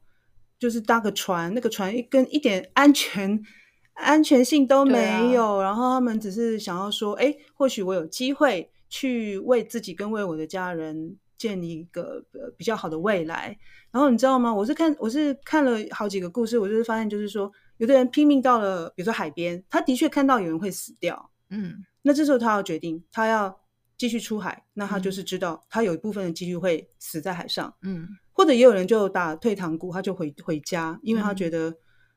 [0.60, 3.42] 就是搭个船，那个船一跟一点安全
[3.96, 12.24] 安全性都没有，啊、然后他们只是想要说，哎，或许我有机会去为自己跟为我的家人建立一个
[12.56, 13.58] 比较好的未来。
[13.90, 14.54] 然后你知道吗？
[14.54, 23.60] 我是看我是看了好几个故事，我就是发现，就是说，有的人拼命到了，比如说海边，他的确看到有人会死掉，嗯，那这时候他要决定，他要。
[23.98, 31.76] 继续出海，那他就是知道他有一部分的几率会死在海上，嗯，或者也有人就打退堂鼓，他就回回家，因为他觉得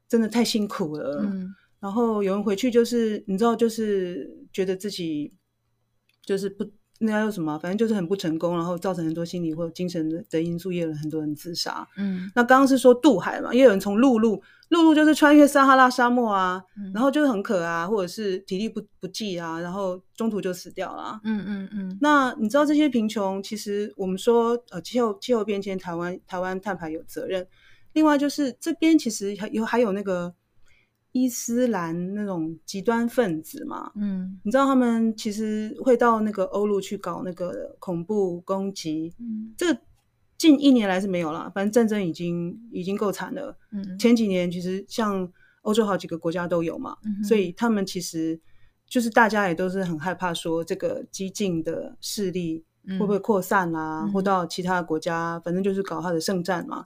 [0.08, 5.32] 真的太辛苦了，嗯，然后有人回去就是你知道，就是觉得自己
[6.24, 6.70] 就是不。
[7.02, 7.58] 那要什么？
[7.58, 11.88] 反正就是很不成功，然后造成很多心理或精神的的因素，也有很多人自杀。
[11.96, 21.18] 嗯，那刚刚是说渡海嘛，也有人从陆路，陆路就是穿越撒哈拉沙漠啊，嗯、然后就是很渴啊，或者是体力不不济啊，然后中途就死掉了。
[21.24, 21.98] 嗯嗯嗯。
[22.02, 27.46] 那你知道这些贫穷，其实我们说呃气候气候变迁，台湾台湾碳排有责任。
[27.94, 30.34] 另外就是这边其实还有还有那个。
[31.12, 39.80] 伊斯兰那种极端分子嘛，嗯，你知道他们其实会到那个欧陆去搞那个恐怖攻击，嗯，这个
[40.38, 45.28] 近一年来是没有了，反正战争已经已经够惨了，嗯，前几年其实像
[45.62, 48.40] 欧洲好几个国家都有嘛，嗯，所以他们其实
[48.86, 56.84] 就是大家也都是很害怕说这个激进的势力会不会扩散啊，嗯，或到其他国家，反正就是搞他的圣战嘛，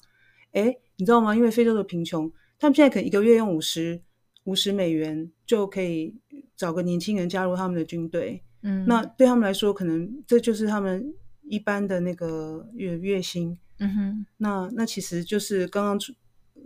[0.52, 1.36] 诶，你知道吗？
[1.36, 4.00] 因为非洲的贫穷，他们现在可能一个月用五十。
[4.44, 6.16] 五十美元就可以
[6.56, 15.98] 找个年轻人加入他们的军队，嗯，那对他们来说，可能这就是他们一般的那个月月薪，嗯哼，那那其实就是刚刚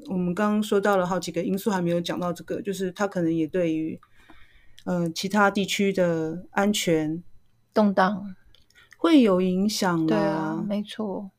[0.09, 3.99] 我们刚刚说到了好几个因素，还没有讲到这个，就是他可能也对于
[4.85, 7.22] 呃其他地区的安全
[7.72, 8.35] 动荡。
[9.01, 11.31] 会有影响，对啊，没错。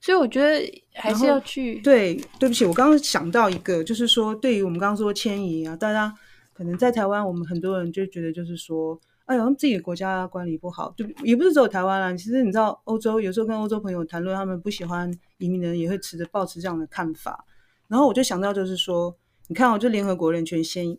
[0.00, 6.10] 所以我觉得还是要去对，对不起，我刚刚想到一个，就是说，对于我们刚刚说迁移啊，大家
[6.54, 12.12] 可能在台湾，我们很多人就觉得就是说，哎呀，自己的国家管理不好，就也不是只有台湾啦。
[12.14, 17.44] 其实你知道，欧洲有时候跟欧洲朋友谈论，他们不喜欢移民的人，也会持着抱持这样的看法。
[17.86, 19.14] 然后我就想到，就是说，
[19.48, 20.96] 你看，我就联合国人权宣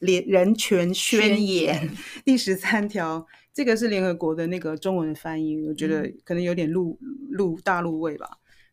[0.00, 1.90] 联人权宣言
[2.26, 3.26] 第十三条。
[3.54, 6.98] 这个是联合国的那个中文的翻译，我觉得可能有点陆
[7.30, 8.28] 陆大陆味吧。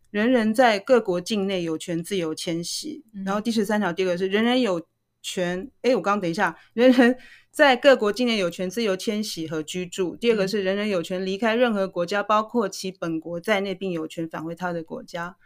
[0.09, 3.03] 人人在各国境内有权自由迁徙。
[3.13, 4.86] 嗯、然后第十三条第二个是人人有
[5.21, 7.15] 权，哎，我刚刚等一下，人人
[7.51, 10.15] 在各国境内有权自由迁徙和居住。
[10.15, 15.38] 第二个是人人有权离开任何国家，包括其本国在内，并有权返回他的国家。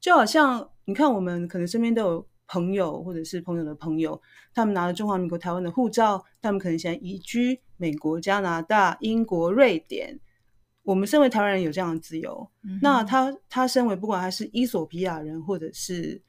[0.00, 2.31] 就好像你看，我们可能身边都有。
[2.52, 4.20] 朋友或者是朋友的朋友，
[4.52, 10.20] 他们拿了中华民国台湾的护照，他们可能现在移居美国、加拿大、英国、瑞典。
[10.82, 16.20] 我们身为台湾人有这样的自由，嗯、那他他身为不管他是伊索比亚人或者是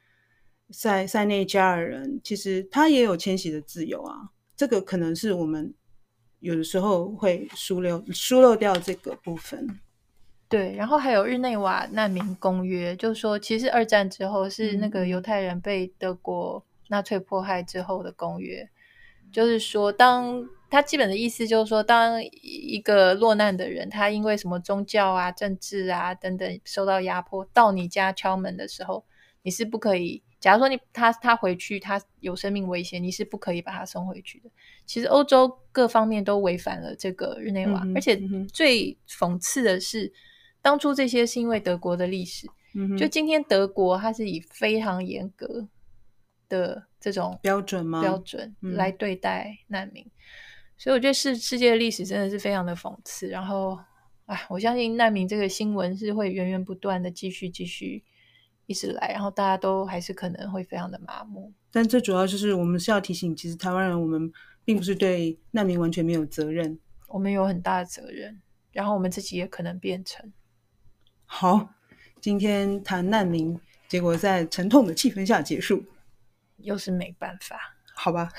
[0.69, 4.30] 塞塞内加尔人，其实他也有迁徙的自由啊。
[4.55, 5.74] 这个可能是我们
[6.39, 9.67] 有的时候会疏漏疏漏掉这个部分。
[10.54, 18.62] 对，然后还有日内瓦难民公约，就是说，其实二战之后是那个犹太人被德国纳粹迫害之后的公约，
[19.24, 29.04] 嗯、就是说，当他基本的意思就是说，当一个落难的人，他因为什么宗教啊、政治啊等等受到压迫，到你家敲门的时候，
[29.41, 30.22] 你是不可以。
[30.39, 34.51] 假如说你他他回去，他有生命危险，你是不可以把他送回去的。
[34.86, 38.22] 其实欧洲各方面都违反了这个日内瓦，嗯、而且
[38.54, 40.14] 最讽刺的是。
[40.64, 45.68] 当初这些是因为德国的历史，嗯、就今天德国它是以非常严格
[46.47, 48.01] 的这种标准吗？
[48.01, 50.11] 标准来对待难民，嗯、
[50.78, 53.28] 所以我觉得世世界的历史真的是非常的讽刺。
[53.28, 53.78] 然后，
[54.26, 58.01] 哎，我相信难民这个新闻是会源源不断的继续继续
[58.66, 61.51] 一直来，然后大家都还是可能会非常的麻木。
[61.72, 64.32] 但最主要就是我们是要提醒，其实台湾人我们
[64.64, 68.41] 并不是对难民完全没有责任，我们有很大的责任，
[68.72, 70.32] 然后我们自己也可能变成。
[71.36, 71.68] 好，
[72.22, 75.84] 今天谈难民，结果在沉痛的气氛下结束，
[76.58, 78.30] 又是没办法，好吧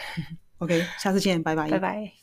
[0.58, 2.12] ？OK，下次见，拜拜，拜拜。